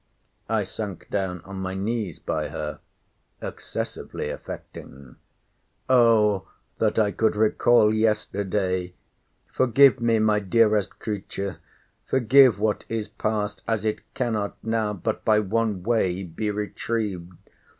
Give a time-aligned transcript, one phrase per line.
[0.49, 2.79] I sunk down on my knees by her,
[3.39, 6.47] excessively affecting—O
[6.79, 11.57] that I could recall yesterday!—Forgive me, my dearest creature,
[12.07, 17.33] forgive what is past, as it cannot now, but by one way, be retrieved.